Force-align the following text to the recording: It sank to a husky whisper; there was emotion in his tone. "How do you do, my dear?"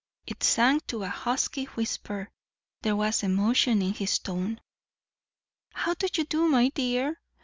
It 0.25 0.41
sank 0.41 0.87
to 0.87 1.03
a 1.03 1.09
husky 1.09 1.65
whisper; 1.65 2.31
there 2.81 2.95
was 2.95 3.21
emotion 3.21 3.83
in 3.83 3.93
his 3.93 4.17
tone. 4.17 4.59
"How 5.73 5.93
do 5.93 6.07
you 6.11 6.23
do, 6.23 6.47
my 6.49 6.69
dear?" 6.69 7.21